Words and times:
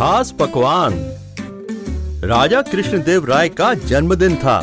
खास 0.00 0.30
पकवान। 0.32 0.94
राजा 2.24 2.60
कृष्णदेव 2.62 3.24
राय 3.26 3.48
का 3.50 3.72
जन्मदिन 3.74 4.36
था 4.36 4.56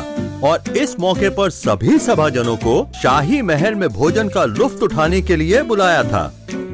और 0.44 0.76
इस 0.76 0.98
मौके 1.00 1.28
पर 1.30 1.50
सभी 1.50 1.98
सभाजनों 1.98 2.56
को 2.56 2.74
शाही 2.94 3.40
महल 3.42 3.74
में 3.74 3.88
भोजन 3.88 4.28
का 4.28 4.44
लुफ्त 4.44 4.82
उठाने 4.82 5.20
के 5.22 5.36
लिए 5.36 5.62
बुलाया 5.62 6.02
था। 6.04 6.22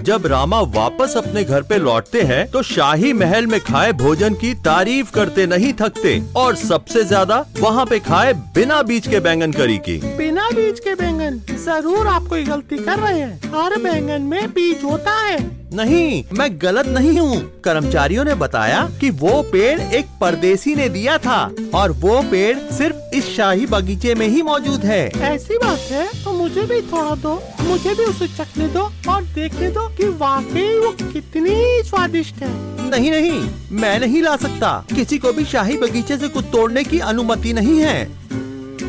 जब 0.02 0.26
रामा 0.26 0.60
वापस 0.72 1.16
अपने 1.16 1.42
घर 1.44 1.62
पे 1.62 1.78
लौटते 1.78 2.22
हैं 2.22 2.46
तो 2.50 2.62
शाही 2.62 3.12
महल 3.12 3.46
में 3.46 3.58
खाए 3.60 3.92
भोजन 3.94 4.34
की 4.34 4.54
तारीफ़ 4.64 5.10
करते 5.12 5.46
नहीं 5.46 5.72
थकते 5.80 6.20
और 6.36 6.54
सबसे 6.56 7.04
ज़्यादा 7.04 7.44
वहाँ 7.58 7.84
पे 7.86 7.98
खाए 8.00 8.32
बिना 8.54 8.80
बीज 8.82 9.06
के 9.06 9.20
बैंगन 9.20 9.52
करी 9.52 9.76
की। 9.78 9.96
बिना 10.16 10.48
बीज 10.50 10.80
के 10.80 10.94
बैंगन? 10.94 11.38
ज़रूर 11.64 12.06
आप 12.06 12.26
कोई 12.28 12.44
गलती 12.44 12.78
कर 12.78 12.98
रहे 12.98 13.20
हैं। 13.20 13.52
हर 13.54 13.76
बैंगन 13.82 14.22
में 14.22 14.50
बीज 14.50 14.84
होता 14.84 15.18
है। 15.18 15.38
नहीं 15.72 16.24
मैं 16.32 16.48
गलत 16.62 16.86
नहीं 16.86 17.18
हूँ। 17.18 17.36
कर्मचारियों 17.60 18.24
ने 18.24 18.34
बताया 18.34 18.80
कि 19.00 19.10
वो 19.10 19.42
पेड़ 19.42 19.80
एक 19.80 20.06
परदेसी 20.20 20.74
ने 20.74 20.88
दिया 20.88 21.16
था 21.18 21.38
और 21.74 21.92
वो 21.92 22.20
पेड़ 22.22 22.58
सिर्फ़ 22.72 23.14
इस 23.16 23.28
शाही 23.36 23.66
बगीचे 23.66 24.14
में 24.14 24.26
ही 24.28 24.42
मौजूद 24.42 24.84
है। 24.84 25.06
ऐसी 25.24 25.58
बात 25.58 25.78
है? 25.90 26.06
तो 26.24 26.32
मुझे 26.32 26.62
भी 26.62 26.80
थोड़ा 26.82 27.14
दो 27.14 27.34
मुझे 27.60 27.94
भी 27.94 28.04
उसे 28.04 28.28
चखने 28.28 28.68
दो 28.68 28.90
और 29.08 29.22
देखने 29.24 29.70
दो 29.70 29.88
कि 29.88 30.08
वाकई 30.18 30.78
वो 30.78 30.90
कितनी 31.02 31.82
स्वादिष्ट 31.82 32.34
है। 32.34 32.52
नहीं 32.90 33.10
नहीं 33.10 33.78
मैं 33.80 33.98
नहीं 34.00 34.22
ला 34.22 34.36
सकता। 34.36 34.84
किसी 34.94 35.18
को 35.18 35.32
भी 35.32 35.44
शाही 35.44 35.76
बगीचे 35.76 36.16
से 36.18 36.28
कुछ 36.28 36.44
तोड़ने 36.44 36.84
की 36.84 36.98
अनुमति 36.98 37.52
नहीं 37.52 37.78
है। 37.80 38.02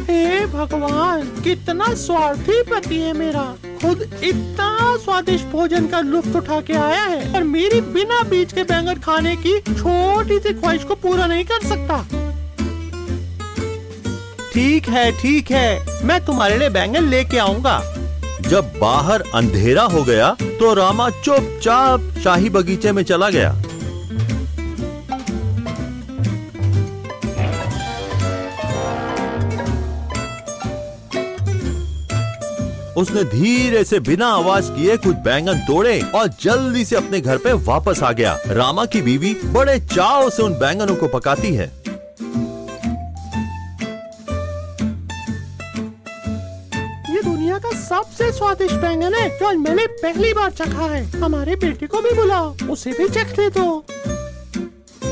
हे 0.06 0.46
भगवान 0.46 1.22
कितना 1.44 1.94
स्वार्थी 1.96 2.62
पति 2.64 2.96
है 2.96 3.14
मेरा। 3.14 3.56
खुद 3.86 4.02
इतना 4.24 4.98
स्वादिष्ट 4.98 5.46
भोजन 5.46 5.88
का 5.88 6.00
लुफ्त 6.02 6.36
उठा 6.36 6.60
के 6.62 6.74
आया 6.76 7.02
है 7.02 7.34
और 7.36 7.44
मेरी 7.46 7.82
बिना 7.94 8.22
बीज 8.30 8.54
के 8.54 8.64
बैंगन 8.64 9.00
खाने 9.00 9.36
की 9.36 9.60
छोटी 9.62 10.40
सी 10.40 10.54
ख्वाहिश 10.54 10.84
को 10.84 10.96
पूरा 10.96 11.26
नहीं 11.26 11.44
कर 11.46 11.68
सकता। 11.68 12.02
ठीक 14.54 14.88
है 14.90 15.12
ठीक 15.20 15.52
है, 15.52 16.04
मैं 16.06 16.20
तुम्हारे 16.26 16.58
लिए 16.58 16.70
बैंगन 16.70 17.10
लेके 17.10 17.38
आऊँगा। 17.38 17.80
जब 18.50 18.74
बाहर 18.82 19.24
अंधेरा 19.36 19.84
हो 19.94 20.04
गया 20.04 20.36
तो 20.42 20.74
रामा 20.74 21.10
चुपचाप 21.12 22.14
शाही 22.24 22.50
बगीचे 22.50 22.92
में 22.92 23.04
चला 23.04 23.30
गया। 23.30 23.52
उसने 32.98 33.24
धीरे 33.24 33.84
से 33.84 34.00
बिना 34.00 34.28
आवाज़ 34.28 34.72
किए 34.72 34.98
कुछ 34.98 35.16
बैंगन 35.26 35.60
तोड़े 35.60 36.00
और 36.16 36.28
जल्दी 36.42 36.86
से 36.86 36.96
अपने 36.96 37.22
घर 37.22 37.38
पे 37.38 37.54
वापस 37.64 38.04
आ 38.04 38.12
गया। 38.12 38.38
रामा 38.48 38.86
की 38.86 39.02
बीवी 39.02 39.34
बड़े 39.46 39.80
चाव 39.80 40.30
से 40.30 40.44
उन 40.44 40.54
बैंगनों 40.54 40.96
को 40.96 41.08
पकाती 41.08 41.54
है। 41.56 41.66
ये 47.10 47.22
दुनिया 47.22 47.58
का 47.58 47.72
सबसे 47.80 48.32
स्वादिष्ट 48.32 48.76
बैंगन 48.76 49.14
है 49.14 49.28
जो 49.30 49.52
मैंने 49.60 49.88
पहली 49.88 50.34
बार 50.34 50.52
चखा 50.52 50.86
है। 50.86 51.04
हमारे 51.12 51.56
बेटे 51.56 51.88
को 51.88 52.02
भी 52.02 52.14
बुलाओ, 52.14 52.56
उसे 52.70 52.92
भी 52.92 53.08
चखने 53.10 53.50
दो। 53.50 53.86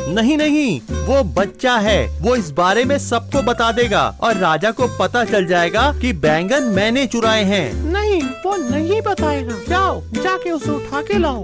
नहीं 0.07 0.37
नहीं 0.37 0.79
वो 1.05 1.23
बच्चा 1.23 1.75
है 1.77 2.19
वो 2.21 2.35
इस 2.35 2.49
बारे 2.51 2.83
में 2.85 2.97
सबको 2.99 3.41
बता 3.41 3.71
देगा 3.71 4.01
और 4.21 4.37
राजा 4.37 4.71
को 4.71 4.87
पता 4.99 5.23
चल 5.25 5.45
जाएगा 5.45 5.91
कि 6.01 6.13
बैंगन 6.13 6.63
मैंने 6.63 7.05
चुराए 7.07 7.43
हैं। 7.43 7.73
नहीं 7.83 8.21
वो 8.45 8.55
नहीं 8.69 9.01
बताएगा। 9.01 9.57
जाओ 9.69 10.01
जाके 10.13 10.51
उसे 10.51 10.71
उठा 10.71 11.01
के 11.01 11.17
लाओ। 11.19 11.43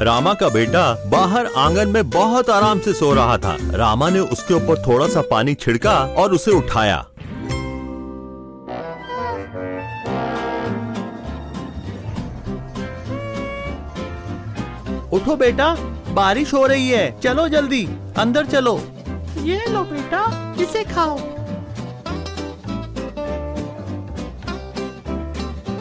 रामा 0.00 0.34
का 0.34 0.48
बेटा 0.48 0.92
बाहर 1.06 1.48
आँगन 1.56 1.88
में 1.88 2.10
बहुत 2.10 2.50
आराम 2.50 2.80
से 2.80 2.92
सो 2.92 3.12
रहा 3.14 3.38
था। 3.38 3.56
रामा 3.60 4.08
ने 4.10 4.20
उसके 4.20 4.54
ऊपर 4.54 4.82
थोड़ा 4.86 5.08
सा 5.08 5.20
पानी 5.20 5.54
छिड़का 5.54 5.94
और 6.16 6.32
उसे 6.32 6.50
उठाया। 6.50 7.06
उठो 15.12 15.36
बेटा 15.36 15.74
बारिश 16.10 16.52
हो 16.54 16.64
रही 16.66 16.88
है। 16.88 17.20
चलो 17.20 17.48
जल्दी 17.48 17.84
अंदर 18.18 18.46
चलो। 18.46 18.74
ये 19.40 19.64
लो 19.70 19.82
बेटा 19.84 20.22
इसे 20.60 20.84
खाओ। 20.84 21.18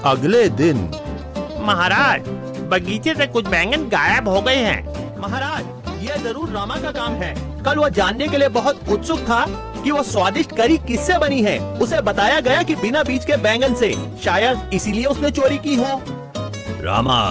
अगले 0.06 0.48
दिन। 0.50 0.78
महाराज 1.62 2.28
बगीचे 2.72 3.14
से 3.16 3.28
कुछ 3.28 3.48
बैंगन 3.48 3.88
गायब 3.90 4.28
हो 4.28 4.42
गए 4.42 4.56
हैं। 4.56 5.20
महाराज 5.22 6.04
ये 6.04 6.18
ज़रूर 6.18 6.50
रामा 6.50 6.76
का 6.76 6.92
काम 6.92 7.14
है। 7.14 7.34
कल 7.64 7.78
वो 7.78 7.90
जानने 7.90 8.28
के 8.28 8.38
लिए 8.38 8.50
बहुत 8.50 8.90
उत्सुक 8.90 9.20
था 9.20 9.46
कि 9.84 9.92
वो 9.92 10.04
स्वादिष्ट 10.04 10.56
करी 10.58 10.78
किससे 10.78 11.18
बनी 11.18 11.42
है। 11.42 11.60
उसे 11.78 12.02
बताया 12.02 12.40
गया 12.40 12.64
कि 12.64 12.76
बिना 12.76 13.04
बीज 13.04 13.26
के 13.26 13.38
बैंगन 13.38 13.74
से 13.76 13.94
शायद 14.24 14.70
इसीलिए 14.74 15.06
उसने 15.06 15.32
चोरी 15.32 15.58
की 15.58 15.76
हो। 15.76 16.02
रामा 16.84 17.22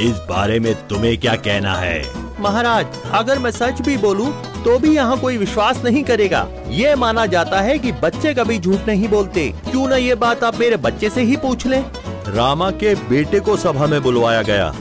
इस 0.00 0.16
बारे 0.28 0.58
में 0.60 0.74
तुम्हें 0.88 1.16
क्या 1.18 1.34
कहना 1.36 1.74
है? 1.74 2.02
महाराज, 2.40 2.86
अगर 3.12 3.38
मैं 3.38 3.50
सच 3.50 3.80
भी 3.82 3.96
बोलूँ 3.96 4.32
तो 4.64 4.78
भी 4.78 4.94
यहाँ 4.94 5.18
कोई 5.20 5.36
विश्वास 5.36 5.82
नहीं 5.84 6.02
करेगा। 6.04 6.46
ये 6.68 6.94
माना 6.94 7.26
जाता 7.26 7.60
है 7.60 7.78
कि 7.78 7.92
बच्चे 7.92 8.34
कभी 8.34 8.58
झूठ 8.58 8.86
नहीं 8.86 9.08
बोलते। 9.08 9.48
क्यों 9.70 9.86
न 9.88 9.92
ये 9.92 10.14
बात 10.14 10.44
आप 10.44 10.58
मेरे 10.58 10.76
बच्चे 10.76 11.10
से 11.10 11.22
ही 11.22 11.36
पूछ 11.36 11.66
लें? 11.66 11.82
रामा 12.28 12.70
के 12.72 12.94
बेटे 13.08 13.40
को 13.40 13.56
सभा 13.56 13.86
में 13.86 14.02
बुलवाया 14.02 14.42
गया। 14.42 14.74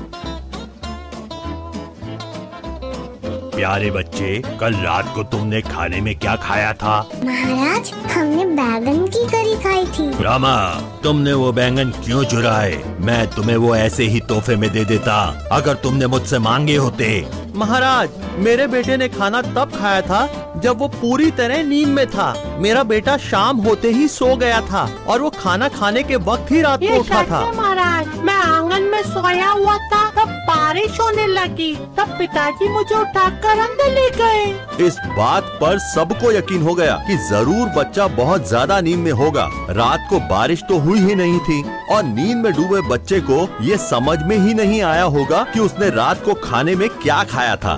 प्यारे 3.57 3.89
बच्चे 3.91 4.27
कल 4.59 4.73
रात 4.77 5.13
को 5.15 5.23
तुमने 5.25 5.61
खाने 5.61 5.99
में 6.01 6.13
क्या 6.19 6.35
खाया 6.35 6.73
था? 6.73 6.97
महाराज 7.25 7.91
हमने 8.13 8.45
बैगन 8.47 9.05
की 9.07 9.23
करी 9.27 9.55
खाई 9.63 9.85
थी। 9.87 10.23
रामा 10.23 10.57
तुमने 11.03 11.33
वो 11.33 11.51
बैंगन 11.51 11.89
क्यों 11.97 12.23
चुराए? 12.25 12.75
मैं 12.99 13.27
तुम्हें 13.27 13.55
वो 13.57 13.75
ऐसे 13.75 14.03
ही 14.05 14.19
तोहफे 14.29 14.55
में 14.55 14.69
दे 14.73 14.83
देता 14.85 15.15
अगर 15.51 15.75
तुमने 15.83 16.07
मुझसे 16.07 16.39
मांगे 16.39 16.75
होते। 16.75 17.09
महाराज 17.55 18.09
मेरे 18.37 18.67
बेटे 18.67 18.97
ने 18.97 19.07
खाना 19.09 19.41
तब 19.41 19.71
खाया 19.79 20.01
था 20.01 20.21
जब 20.63 20.79
वो 20.79 20.87
पूरी 20.91 21.31
तरह 21.31 21.63
नींद 21.63 21.87
में 21.87 22.05
था। 22.07 22.33
मेरा 22.59 22.83
बेटा 22.83 23.17
शाम 23.21 23.57
होते 23.59 23.91
ही 23.91 24.07
सो 24.09 24.35
गया 24.35 24.61
था 24.61 24.89
और 25.07 25.21
वो 25.21 25.29
खाना 25.39 25.67
खाने 25.69 26.03
के 26.03 26.15
वक्त 26.29 26.51
ही 26.51 26.61
रात 26.61 26.83
को 26.83 26.99
उठा 26.99 27.23
था। 27.23 27.41
महाराज 27.51 28.17
मैं 28.19 28.35
आँगन 28.77 28.89
में 28.89 29.01
सोया 29.03 29.49
हुआ 29.49 29.77
था, 29.89 30.03
तब 30.11 30.29
बारिश 30.47 30.99
होने 30.99 31.25
लगी। 31.27 31.73
तब 31.97 32.09
पिताजी 32.17 32.67
मुझे 32.69 32.95
उठाकर 32.95 33.59
अंदर 33.59 33.91
ले 33.91 34.09
गए। 34.11 34.85
इस 34.85 34.97
बात 35.17 35.43
पर 35.61 35.77
सबको 35.79 36.31
यकीन 36.31 36.61
हो 36.61 36.73
गया 36.75 36.95
कि 37.07 37.15
ज़रूर 37.29 37.69
बच्चा 37.77 38.07
बहुत 38.17 38.47
ज़्यादा 38.47 38.79
नींद 38.81 38.99
में 38.99 39.11
होगा। 39.13 39.47
रात 39.71 40.05
को 40.09 40.19
बारिश 40.29 40.63
तो 40.69 40.77
हुई 40.79 40.99
ही 40.99 41.15
नहीं 41.15 41.39
थी, 41.39 41.61
और 41.91 42.03
नींद 42.05 42.37
में 42.37 42.51
डूबे 42.53 42.81
बच्चे 42.89 43.19
को 43.21 43.47
ये 43.63 43.77
समझ 43.79 44.17
में 44.23 44.37
ही 44.37 44.53
नहीं 44.53 44.81
आया 44.83 45.03
होगा 45.15 45.43
कि 45.53 45.59
उसने 45.59 45.89
रात 45.89 46.23
को 46.25 46.33
खाने 46.43 46.75
में 46.75 46.87
क्या 46.91 47.23
खाया 47.23 47.55
था। 47.55 47.75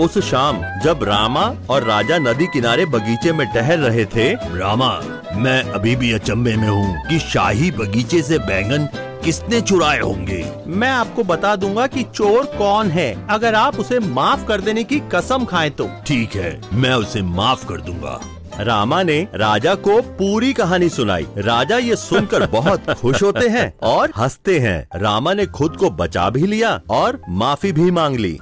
उस 0.00 0.18
शाम, 0.24 0.60
जब 0.84 1.02
रामा 1.04 1.44
और 1.70 1.84
राजा 1.84 2.18
नदी 2.20 2.46
किनारे 2.46 2.84
बगीचे 2.86 3.32
में 3.32 3.46
टहल 3.52 3.80
रहे 3.80 4.04
थे, 4.06 4.32
रामा, 4.56 4.92
मैं 5.36 5.62
अभी 5.70 5.96
भी 5.96 6.12
अचंभे 6.12 6.54
में 6.56 6.68
हूँ 6.68 7.08
कि 7.08 7.18
शाही 7.22 7.70
बगीचे 7.72 8.22
से 8.22 8.38
बैंगन 8.40 8.88
किसने 9.26 9.60
चुराए 9.60 10.00
होंगे? 10.00 10.52
मैं 10.66 10.90
आपको 10.90 11.24
बता 11.24 11.56
दूँगा 11.56 11.86
कि 11.86 12.02
चोर 12.02 12.44
कौन 12.44 12.90
है। 12.90 13.26
अगर 13.30 13.54
आप 13.54 13.80
उसे 13.80 13.98
माफ़ 13.98 14.46
कर 14.46 14.60
देने 14.60 14.84
की 14.84 15.00
कसम 15.14 15.44
खाएँ 15.44 15.70
तो। 15.70 15.90
ठीक 16.06 16.34
है 16.34 16.60
मैं 16.72 16.94
उसे 16.94 17.22
माफ़ 17.22 17.66
कर 17.66 17.80
दूँगा। 17.80 18.20
रामा 18.60 19.02
ने 19.02 19.28
राजा 19.34 19.74
को 19.74 20.02
पूरी 20.02 20.52
कहानी 20.52 20.88
सुनाई। 20.88 21.26
राजा 21.38 21.78
ये 21.78 21.96
सुनकर 21.96 22.46
बहुत 22.52 22.90
खुश 22.90 23.22
होते 23.22 23.48
हैं 23.48 23.74
और 23.82 24.12
हँसते 24.16 24.58
हैं। 24.58 24.88
रामा 24.96 25.32
ने 25.32 25.46
खुद 25.46 25.76
को 25.76 25.90
बचा 25.90 26.30
भी 26.30 26.46
लिया 26.46 26.80
और 26.90 27.22
माफ़ी 27.28 27.72
भी 27.72 27.90
मांग 27.90 28.16
ली। 28.16 28.38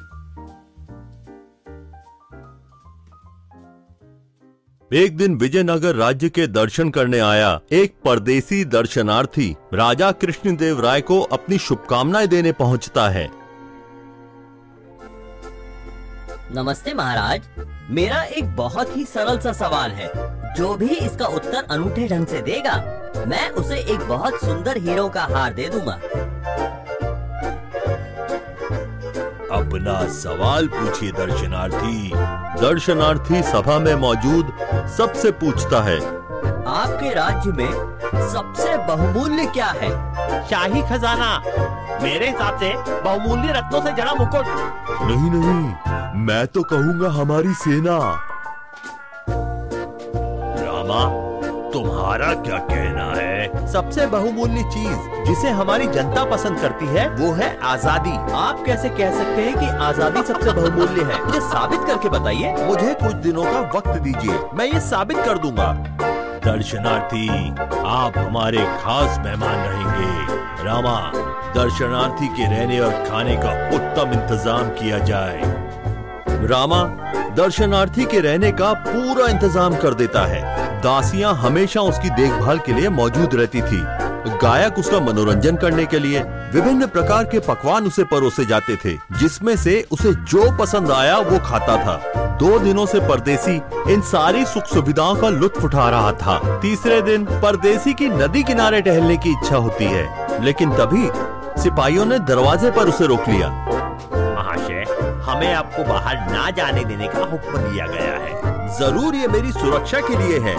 एक 4.94 5.16
दिन 5.16 5.34
विजयनगर 5.34 5.94
राज्य 5.94 6.28
के 6.28 6.46
दर्शन 6.46 6.90
करने 6.90 7.18
आया 7.18 7.60
एक 7.72 7.94
परदेसी 8.04 8.64
दर्शनार्थी। 8.64 9.56
राजा 9.74 10.10
कृष्णदेव 10.12 10.80
राय 10.80 11.00
को 11.00 11.20
अपनी 11.20 11.58
शुभकामनाएँ 11.58 12.26
देने 12.26 12.52
पहुँचता 12.52 13.08
है। 13.08 13.28
नमस्ते 16.54 16.94
महाराज। 16.94 17.42
मेरा 17.90 18.22
एक 18.22 18.56
बहुत 18.56 18.96
ही 18.96 19.04
सरल 19.04 19.38
सा 19.38 19.52
सवाल 19.52 19.90
है। 19.90 20.10
जो 20.54 20.74
भी 20.74 20.88
इसका 20.88 21.26
उत्तर 21.26 21.66
अनूठे 21.70 22.08
ढंग 22.08 22.26
से 22.26 22.42
देगा, 22.42 22.76
मैं 23.26 23.50
उसे 23.50 23.76
एक 23.76 24.00
बहुत 24.00 24.34
सुंदर 24.34 24.76
हीरो 24.76 25.08
का 25.08 25.24
हार 25.24 25.54
दे 25.54 25.68
दूँगा। 25.68 26.00
अपना 29.74 30.06
सवाल 30.08 30.66
पूछिए 30.66 31.12
दर्शनार्थी। 31.12 32.10
दर्शनार्थी 32.60 33.42
सभा 33.42 33.78
में 33.78 33.94
मौजूद 33.94 34.52
सबसे 34.96 35.30
पूछता 35.30 35.80
है 35.82 35.96
आपके 36.66 37.14
राज्य 37.14 37.52
में 37.52 37.72
सबसे 38.32 38.76
बहुमूल्य 38.86 39.46
क्या 39.46 39.66
है? 39.66 39.90
शाही 40.48 40.82
खजाना। 40.82 41.32
मेरे 42.02 42.28
हिसाब 42.28 42.58
से 42.58 42.72
बहुमूल्य 43.02 43.52
रत्नों 43.52 43.80
से 43.82 43.92
जड़ा 43.92 44.14
मुकुट। 44.14 44.46
नहीं 45.02 45.30
नहीं 45.30 46.22
मैं 46.24 46.46
तो 46.46 46.62
कहूँगा 46.62 47.10
हमारी 47.20 47.54
सेना। 47.54 47.98
तुम्हारा 52.14 52.42
क्या 52.42 52.58
कहना 52.58 53.04
है? 53.16 53.66
सबसे 53.66 54.06
बहुमूल्य 54.06 54.62
चीज़ 54.62 55.24
जिसे 55.26 55.48
हमारी 55.50 55.86
जनता 55.86 56.24
पसंद 56.24 56.58
करती 56.60 56.86
है, 56.86 57.08
वो 57.10 57.32
है 57.32 57.48
आज़ादी। 57.62 58.12
आप 58.32 58.62
कैसे 58.66 58.88
कह 58.88 59.10
सकते 59.10 59.42
हैं 59.42 59.54
कि 59.54 59.66
आज़ादी 59.84 60.22
सबसे 60.22 60.52
बहुमूल्य 60.52 61.02
है? 61.02 61.24
मुझे 61.24 61.40
साबित 61.40 61.80
करके 61.86 62.08
बताइए। 62.08 62.54
मुझे 62.66 62.94
कुछ 62.94 63.14
दिनों 63.24 63.44
का 63.44 63.60
वक्त 63.74 64.00
दीजिए। 64.00 64.38
मैं 64.54 64.66
ये 64.66 64.80
साबित 64.80 65.16
कर 65.16 65.38
दूँगा। 65.38 65.66
दर्शनार्थी, 66.44 67.28
आप 67.86 68.18
हमारे 68.18 68.58
खास 68.58 69.18
मेहमान 69.18 69.58
रहेंगे। 69.58 70.64
रामा, 70.64 70.96
दर्शनार्थी 71.54 72.28
के 72.28 72.50
रहने 72.50 72.80
और 72.80 72.92
खाने 73.08 73.36
का 73.36 73.52
उत्तम 73.76 74.12
इंतज़ाम 74.12 74.68
किया 74.70 74.98
जाए। 75.04 75.40
रामा, 76.46 76.82
दर्शनार्थी 77.36 78.04
के 78.04 78.20
रहने 78.20 78.52
का 78.52 78.72
पूरा 78.86 79.26
इंतज़ाम 79.28 79.76
कर 79.76 79.94
देता 79.94 80.24
है। 80.26 80.42
दासियाँ 80.84 81.34
हमेशा 81.34 81.80
उसकी 81.82 82.10
देखभाल 82.12 82.58
के 82.58 82.72
लिए 82.72 82.88
मौजूद 82.90 83.34
रहती 83.34 83.60
थी। 83.62 83.80
गायक 84.42 84.78
उसका 84.78 84.98
मनोरंजन 85.00 85.56
करने 85.56 85.84
के 85.86 85.98
लिए 85.98 86.20
विभिन्न 86.52 86.86
प्रकार 86.86 87.24
के 87.24 87.38
पकवान 87.38 87.86
उसे 87.86 88.04
परोसे 88.04 88.44
जाते 88.46 88.76
थे, 88.76 88.94
जिसमें 89.18 89.56
से 89.56 89.84
उसे 89.92 90.12
जो 90.24 90.50
पसंद 90.58 90.90
आया 90.90 91.18
वो 91.20 91.38
खाता 91.46 91.76
था। 91.76 91.96
दो 92.38 92.58
दिनों 92.58 92.86
से 92.86 93.00
परदेसी 93.00 93.54
इन 93.92 94.00
सारी 94.02 94.44
सुख 94.44 94.64
सुविधाओं 94.64 95.16
का 95.16 95.28
लुत्फ 95.30 95.64
उठा 95.64 95.88
रहा 95.90 96.12
था। 96.14 96.38
तीसरे 96.62 97.00
दिन 97.02 97.24
परदेसी 97.42 97.94
की 97.94 98.08
नदी 98.10 98.42
किनारे 98.42 98.80
टहलने 98.80 99.16
की 99.16 99.30
इच्छा 99.30 99.56
होती 99.56 99.84
है, 99.84 100.44
लेकिन 100.44 100.76
तभी 100.76 101.08
सिपाहियों 101.62 102.04
ने 102.04 102.18
दरवाजे 102.24 102.70
पर 102.70 102.88
उसे 102.88 103.06
रोक 103.06 103.28
लिया। 103.28 103.48
महाशय, 103.48 104.84
हमें 105.26 105.54
आपको 105.54 105.84
बाहर 105.84 106.30
ना 106.32 106.50
जाने 106.50 106.84
देने 106.84 107.08
का 107.08 107.24
हुक्म 107.24 107.58
दिया 107.58 107.86
गया 107.86 108.18
है। 108.18 108.53
ज़रूर 108.74 109.14
ये 109.14 109.28
मेरी 109.28 109.52
सुरक्षा 109.52 110.00
के 110.00 110.16
लिए 110.16 110.38
है। 110.40 110.56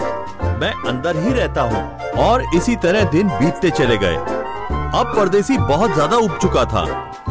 मैं 0.60 0.72
अंदर 0.88 1.16
ही 1.16 1.32
रहता 1.32 1.62
हूँ 1.62 1.82
और 2.20 2.44
इसी 2.56 2.76
तरह 2.76 3.04
दिन 3.10 3.28
बीतते 3.30 3.70
चले 3.72 3.96
गए। 3.96 4.16
अब 4.94 5.12
परदेसी 5.16 5.56
बहुत 5.58 5.92
ज़्यादा 5.94 6.16
उब 6.18 6.38
चुका 6.38 6.64
था। 6.64 6.84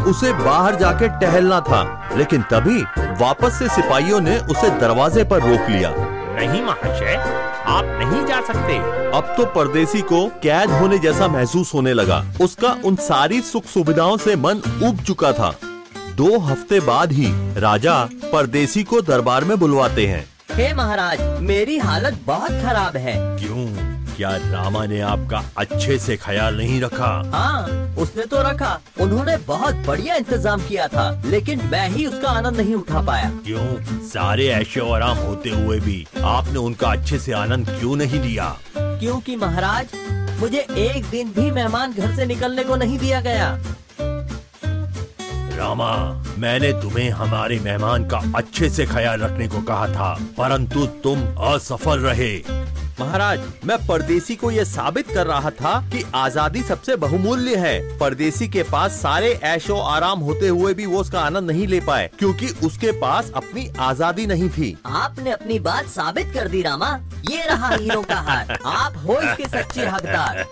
उसे 0.07 0.31
बाहर 0.33 0.75
जाके 0.75 1.07
टहलना 1.19 1.59
था 1.61 1.81
लेकिन 2.17 2.41
तभी 2.51 2.81
वापस 3.21 3.57
से 3.59 3.67
सिपाहियों 3.69 4.19
ने 4.21 4.37
उसे 4.51 4.69
दरवाजे 4.79 5.23
पर 5.23 5.41
रोक 5.41 5.69
लिया। 5.69 5.93
नहीं 6.35 6.61
महाशय 6.61 7.15
आप 7.67 7.85
नहीं 7.99 8.25
जा 8.25 8.41
सकते। 8.43 8.77
अब 9.17 9.33
तो 9.37 9.45
परदेसी 9.45 10.01
को 10.03 10.25
कैद 10.43 10.71
होने 10.71 10.97
जैसा 10.99 11.27
महसूस 11.27 11.73
होने 11.73 11.93
लगा। 11.93 12.23
उसका 12.41 12.75
उन 12.85 12.95
सारी 13.01 13.41
सुख 13.43 13.65
सुविधाओं 13.65 14.17
से 14.17 14.35
मन 14.35 14.61
उब 14.83 15.01
चुका 15.01 15.31
था। 15.31 15.53
दो 16.17 16.37
हफ़्ते 16.39 16.79
बाद 16.81 17.11
ही 17.11 17.31
राजा 17.59 17.97
परदेसी 18.33 18.83
को 18.83 19.01
दरबार 19.01 19.43
में 19.43 19.57
बुलवाते 19.59 20.05
हैं। 20.07 20.25
हे 20.55 20.73
महाराज 20.73 21.21
मेरी 21.41 21.77
हालत 21.77 22.19
बहुत 22.25 22.51
खराब 22.63 22.95
है। 22.97 23.13
क्यों? 23.39 23.65
क्या 24.15 24.29
रामा 24.43 24.85
ने 24.85 24.99
आपका 25.03 25.43
अच्छे 25.57 25.97
से 25.99 26.15
ख्याल 26.17 26.57
नहीं 26.57 26.79
रखा? 26.81 27.09
हाँ 27.33 27.95
उसने 27.97 28.25
तो 28.25 28.41
रखा। 28.41 28.79
उन्होंने 29.01 29.35
बहुत 29.47 29.83
बढ़िया 29.87 30.15
इंतज़ाम 30.15 30.61
किया 30.67 30.87
था 30.87 31.09
लेकिन 31.25 31.65
मैं 31.71 31.87
ही 31.89 32.05
उसका 32.05 32.29
आनंद 32.29 32.57
नहीं 32.57 32.75
उठा 32.75 33.01
पाया। 33.01 33.29
क्यों? 33.45 33.67
सारे 34.07 34.47
ऐशो 34.51 34.89
आराम 34.93 35.17
होते 35.17 35.49
हुए 35.49 35.79
भी 35.79 36.05
आपने 36.23 36.59
उनका 36.59 36.91
अच्छे 36.91 37.19
से 37.19 37.33
आनंद 37.33 37.69
क्यों 37.69 37.95
नहीं 37.95 38.21
लिया? 38.21 38.55
क्योंकि 38.77 39.35
महाराज 39.35 39.95
मुझे 40.39 40.65
एक 40.79 41.05
दिन 41.05 41.31
भी 41.33 41.51
मेहमान 41.51 41.93
घर 41.93 42.15
से 42.15 42.25
निकलने 42.25 42.63
को 42.63 42.75
नहीं 42.75 42.99
दिया 42.99 43.21
गया। 43.21 43.57
रामा 45.55 45.91
मैंने 46.39 46.71
तुम्हें 46.81 47.09
हमारे 47.11 47.59
मेहमान 47.59 48.07
का 48.09 48.21
अच्छे 48.37 48.69
से 48.69 48.85
ख्याल 48.85 49.21
रखने 49.21 49.47
को 49.47 49.61
कहा 49.63 49.87
था 49.89 50.13
परंतु 50.37 50.85
तुम 51.03 51.21
असफल 51.45 51.99
रहे। 52.01 52.33
महाराज 52.99 53.39
मैं 53.65 53.77
परदेसी 53.87 54.35
को 54.35 54.49
यह 54.51 54.63
साबित 54.63 55.07
कर 55.07 55.27
रहा 55.27 55.49
था 55.51 55.73
कि 55.89 56.03
आज़ादी 56.15 56.61
सबसे 56.63 56.95
बहुमूल्य 56.95 57.55
है। 57.57 57.97
परदेसी 57.99 58.47
के 58.47 58.63
पास 58.63 58.91
सारे 59.01 59.33
ऐशो 59.45 59.77
आराम 59.77 60.19
होते 60.19 60.47
हुए 60.47 60.73
भी 60.73 60.85
वो 60.85 60.99
उसका 60.99 61.19
आनंद 61.21 61.51
नहीं 61.51 61.67
ले 61.67 61.79
पाए 61.81 62.09
क्योंकि 62.19 62.47
उसके 62.63 62.91
पास 63.01 63.31
अपनी 63.35 63.67
आज़ादी 63.81 64.25
नहीं 64.27 64.49
थी। 64.49 64.75
आपने 64.85 65.31
अपनी 65.31 65.59
बात 65.61 65.87
साबित 65.89 66.33
कर 66.33 66.47
दी 66.47 66.61
रामा। 66.61 66.97
ये 67.31 67.45
रहा 67.47 67.69
हीरो 67.69 68.01
का 68.01 68.19
हार। 68.21 68.57
आप 68.65 68.97
हो 69.07 69.19
इसके 69.21 69.47
सच्चे 69.47 69.85
हकदार। 69.85 70.45